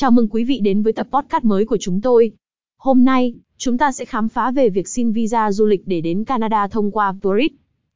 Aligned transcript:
Chào 0.00 0.10
mừng 0.10 0.28
quý 0.28 0.44
vị 0.44 0.60
đến 0.60 0.82
với 0.82 0.92
tập 0.92 1.06
podcast 1.10 1.44
mới 1.44 1.64
của 1.64 1.76
chúng 1.80 2.00
tôi. 2.00 2.32
Hôm 2.76 3.04
nay, 3.04 3.34
chúng 3.56 3.78
ta 3.78 3.92
sẽ 3.92 4.04
khám 4.04 4.28
phá 4.28 4.50
về 4.50 4.68
việc 4.68 4.88
xin 4.88 5.12
visa 5.12 5.52
du 5.52 5.66
lịch 5.66 5.82
để 5.86 6.00
đến 6.00 6.24
Canada 6.24 6.68
thông 6.68 6.90
qua 6.90 7.14
Tourist. 7.22 7.52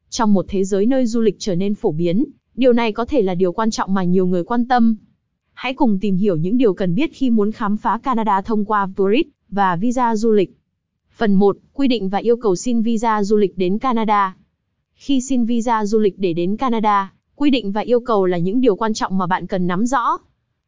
Trong 0.09 0.33
một 0.33 0.45
thế 0.47 0.63
giới 0.63 0.85
nơi 0.85 1.05
du 1.05 1.21
lịch 1.21 1.35
trở 1.39 1.55
nên 1.55 1.75
phổ 1.75 1.91
biến, 1.91 2.25
điều 2.55 2.73
này 2.73 2.91
có 2.91 3.05
thể 3.05 3.21
là 3.21 3.35
điều 3.35 3.51
quan 3.51 3.71
trọng 3.71 3.93
mà 3.93 4.03
nhiều 4.03 4.25
người 4.25 4.43
quan 4.43 4.67
tâm. 4.67 4.95
Hãy 5.53 5.73
cùng 5.73 5.99
tìm 5.99 6.15
hiểu 6.15 6.35
những 6.35 6.57
điều 6.57 6.73
cần 6.73 6.95
biết 6.95 7.09
khi 7.13 7.29
muốn 7.29 7.51
khám 7.51 7.77
phá 7.77 7.97
Canada 7.97 8.41
thông 8.41 8.65
qua 8.65 8.89
Tourist 8.95 9.27
và 9.49 9.75
visa 9.75 10.15
du 10.15 10.31
lịch. 10.31 10.57
Phần 11.17 11.33
1. 11.33 11.57
Quy 11.73 11.87
định 11.87 12.09
và 12.09 12.17
yêu 12.17 12.37
cầu 12.37 12.55
xin 12.55 12.81
visa 12.81 13.23
du 13.23 13.37
lịch 13.37 13.57
đến 13.57 13.79
Canada. 13.79 14.35
Khi 14.93 15.21
xin 15.21 15.45
visa 15.45 15.85
du 15.85 15.99
lịch 15.99 16.19
để 16.19 16.33
đến 16.33 16.57
Canada, 16.57 17.13
quy 17.35 17.49
định 17.49 17.71
và 17.71 17.81
yêu 17.81 17.99
cầu 17.99 18.25
là 18.25 18.37
những 18.37 18.61
điều 18.61 18.75
quan 18.75 18.93
trọng 18.93 19.17
mà 19.17 19.27
bạn 19.27 19.47
cần 19.47 19.67
nắm 19.67 19.85
rõ. 19.85 20.17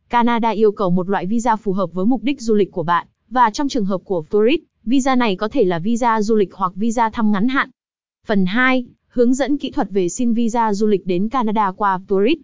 Canada 0.09 0.49
yêu 0.49 0.71
cầu 0.71 0.89
một 0.89 1.09
loại 1.09 1.25
visa 1.25 1.55
phù 1.55 1.71
hợp 1.71 1.93
với 1.93 2.05
mục 2.05 2.23
đích 2.23 2.41
du 2.41 2.53
lịch 2.53 2.71
của 2.71 2.83
bạn, 2.83 3.07
và 3.29 3.49
trong 3.49 3.69
trường 3.69 3.85
hợp 3.85 4.01
của 4.03 4.23
tourist, 4.29 4.61
visa 4.83 5.15
này 5.15 5.35
có 5.35 5.47
thể 5.47 5.63
là 5.63 5.79
visa 5.79 6.21
du 6.21 6.35
lịch 6.35 6.53
hoặc 6.53 6.71
visa 6.75 7.09
thăm 7.09 7.31
ngắn 7.31 7.47
hạn. 7.47 7.69
Phần 8.27 8.45
2. 8.45 8.85
Hướng 9.07 9.33
dẫn 9.33 9.57
kỹ 9.57 9.71
thuật 9.71 9.91
về 9.91 10.09
xin 10.09 10.33
visa 10.33 10.73
du 10.73 10.87
lịch 10.87 11.05
đến 11.05 11.29
Canada 11.29 11.71
qua 11.71 11.99
Tourist. 12.07 12.39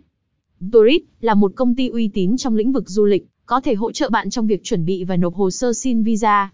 Tourist 0.72 1.04
là 1.22 1.34
một 1.34 1.52
công 1.56 1.76
ty 1.76 1.88
uy 1.88 2.08
tín 2.08 2.38
trong 2.38 2.56
lĩnh 2.56 2.72
vực 2.72 2.90
du 2.90 3.06
lịch, 3.06 3.28
có 3.46 3.62
thể 3.62 3.74
hỗ 3.74 3.92
trợ 3.92 4.10
bạn 4.10 4.30
trong 4.30 4.48
việc 4.48 4.64
chuẩn 4.64 4.86
bị 4.86 5.04
và 5.04 5.18
nộp 5.18 5.36
hồ 5.36 5.52
sơ 5.52 5.74
xin 5.74 6.04
visa. 6.04 6.52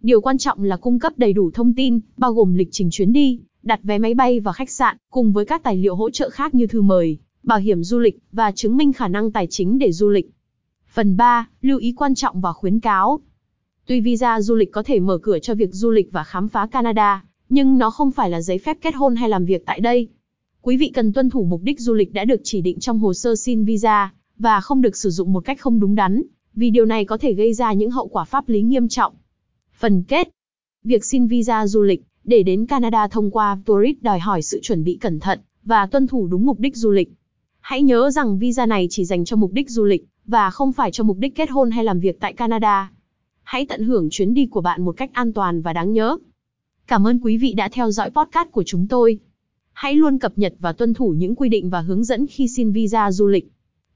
Điều 0.00 0.20
quan 0.20 0.38
trọng 0.38 0.62
là 0.62 0.76
cung 0.76 0.98
cấp 0.98 1.12
đầy 1.16 1.32
đủ 1.32 1.50
thông 1.50 1.74
tin, 1.74 2.00
bao 2.16 2.32
gồm 2.32 2.54
lịch 2.54 2.68
trình 2.72 2.88
chuyến 2.90 3.12
đi, 3.12 3.40
đặt 3.62 3.80
vé 3.82 3.98
máy 3.98 4.14
bay 4.14 4.40
và 4.40 4.52
khách 4.52 4.70
sạn, 4.70 4.96
cùng 5.10 5.32
với 5.32 5.44
các 5.44 5.62
tài 5.62 5.76
liệu 5.76 5.96
hỗ 5.96 6.10
trợ 6.10 6.30
khác 6.30 6.54
như 6.54 6.66
thư 6.66 6.82
mời, 6.82 7.18
bảo 7.42 7.58
hiểm 7.58 7.84
du 7.84 7.98
lịch 7.98 8.18
và 8.32 8.52
chứng 8.52 8.76
minh 8.76 8.92
khả 8.92 9.08
năng 9.08 9.32
tài 9.32 9.46
chính 9.50 9.78
để 9.78 9.92
du 9.92 10.08
lịch. 10.08 10.30
Phần 10.98 11.16
3, 11.16 11.48
lưu 11.60 11.78
ý 11.78 11.92
quan 11.96 12.14
trọng 12.14 12.40
và 12.40 12.52
khuyến 12.52 12.80
cáo. 12.80 13.20
Tuy 13.86 14.00
visa 14.00 14.40
du 14.40 14.54
lịch 14.54 14.72
có 14.72 14.82
thể 14.82 15.00
mở 15.00 15.18
cửa 15.18 15.38
cho 15.38 15.54
việc 15.54 15.68
du 15.72 15.90
lịch 15.90 16.12
và 16.12 16.24
khám 16.24 16.48
phá 16.48 16.66
Canada, 16.66 17.24
nhưng 17.48 17.78
nó 17.78 17.90
không 17.90 18.10
phải 18.10 18.30
là 18.30 18.40
giấy 18.40 18.58
phép 18.58 18.76
kết 18.80 18.94
hôn 18.94 19.16
hay 19.16 19.28
làm 19.28 19.44
việc 19.44 19.62
tại 19.66 19.80
đây. 19.80 20.08
Quý 20.62 20.76
vị 20.76 20.90
cần 20.94 21.12
tuân 21.12 21.30
thủ 21.30 21.44
mục 21.44 21.62
đích 21.62 21.80
du 21.80 21.94
lịch 21.94 22.12
đã 22.12 22.24
được 22.24 22.40
chỉ 22.44 22.60
định 22.60 22.80
trong 22.80 22.98
hồ 22.98 23.14
sơ 23.14 23.36
xin 23.36 23.64
visa 23.64 24.12
và 24.38 24.60
không 24.60 24.80
được 24.80 24.96
sử 24.96 25.10
dụng 25.10 25.32
một 25.32 25.40
cách 25.40 25.60
không 25.60 25.80
đúng 25.80 25.94
đắn, 25.94 26.22
vì 26.54 26.70
điều 26.70 26.84
này 26.84 27.04
có 27.04 27.18
thể 27.18 27.32
gây 27.32 27.54
ra 27.54 27.72
những 27.72 27.90
hậu 27.90 28.08
quả 28.08 28.24
pháp 28.24 28.48
lý 28.48 28.62
nghiêm 28.62 28.88
trọng. 28.88 29.12
Phần 29.78 30.02
kết. 30.02 30.28
Việc 30.84 31.04
xin 31.04 31.26
visa 31.26 31.66
du 31.66 31.82
lịch 31.82 32.02
để 32.24 32.42
đến 32.42 32.66
Canada 32.66 33.08
thông 33.08 33.30
qua 33.30 33.58
tourist 33.66 33.96
đòi 34.00 34.18
hỏi 34.18 34.42
sự 34.42 34.60
chuẩn 34.62 34.84
bị 34.84 34.98
cẩn 35.00 35.20
thận 35.20 35.40
và 35.64 35.86
tuân 35.86 36.06
thủ 36.06 36.26
đúng 36.26 36.46
mục 36.46 36.60
đích 36.60 36.76
du 36.76 36.90
lịch. 36.90 37.12
Hãy 37.60 37.82
nhớ 37.82 38.10
rằng 38.10 38.38
visa 38.38 38.66
này 38.66 38.86
chỉ 38.90 39.04
dành 39.04 39.24
cho 39.24 39.36
mục 39.36 39.52
đích 39.52 39.70
du 39.70 39.84
lịch 39.84 40.04
và 40.28 40.50
không 40.50 40.72
phải 40.72 40.90
cho 40.90 41.04
mục 41.04 41.18
đích 41.18 41.34
kết 41.34 41.50
hôn 41.50 41.70
hay 41.70 41.84
làm 41.84 42.00
việc 42.00 42.20
tại 42.20 42.32
Canada. 42.32 42.90
Hãy 43.42 43.66
tận 43.66 43.84
hưởng 43.84 44.08
chuyến 44.10 44.34
đi 44.34 44.46
của 44.46 44.60
bạn 44.60 44.84
một 44.84 44.96
cách 44.96 45.10
an 45.12 45.32
toàn 45.32 45.62
và 45.62 45.72
đáng 45.72 45.92
nhớ. 45.92 46.16
Cảm 46.86 47.06
ơn 47.06 47.18
quý 47.18 47.36
vị 47.36 47.52
đã 47.52 47.68
theo 47.68 47.90
dõi 47.90 48.10
podcast 48.10 48.48
của 48.50 48.62
chúng 48.66 48.88
tôi. 48.88 49.18
Hãy 49.72 49.94
luôn 49.94 50.18
cập 50.18 50.32
nhật 50.38 50.54
và 50.58 50.72
tuân 50.72 50.94
thủ 50.94 51.14
những 51.16 51.34
quy 51.34 51.48
định 51.48 51.70
và 51.70 51.80
hướng 51.80 52.04
dẫn 52.04 52.26
khi 52.26 52.48
xin 52.48 52.72
visa 52.72 53.12
du 53.12 53.26
lịch. 53.26 53.48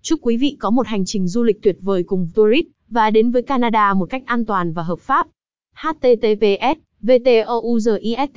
Chúc 0.03 0.21
quý 0.23 0.37
vị 0.37 0.57
có 0.61 0.71
một 0.71 0.87
hành 0.87 1.05
trình 1.05 1.29
du 1.29 1.43
lịch 1.43 1.63
tuyệt 1.63 1.77
vời 1.81 2.03
cùng 2.03 2.29
Tourist 2.35 2.67
và 2.89 3.11
đến 3.11 3.31
với 3.31 3.43
Canada 3.43 3.95
một 3.95 4.07
cách 4.11 4.23
an 4.27 4.45
toàn 4.45 4.73
và 4.73 4.83
hợp 4.83 4.99
pháp. 4.99 5.27
https 5.75 6.79
VTOUZISTCOM 7.03 8.37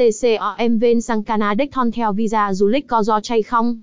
ven 0.79 1.01
sang 1.01 1.23
Canada 1.23 1.65
theo 1.93 2.13
visa 2.13 2.53
du 2.53 2.67
lịch 2.67 2.87
có 2.87 3.03
do 3.03 3.21
chay 3.21 3.43
không? 3.43 3.81